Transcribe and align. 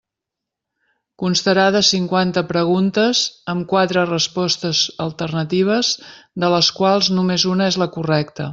Constarà 1.23 1.65
de 1.75 1.81
cinquanta 1.89 2.43
preguntes 2.53 3.21
amb 3.53 3.67
quatre 3.75 4.07
respostes 4.13 4.81
alternatives 5.07 5.93
de 6.45 6.51
les 6.55 6.75
quals 6.81 7.15
només 7.21 7.47
una 7.55 7.73
és 7.75 7.79
la 7.85 7.91
correcta. 7.99 8.49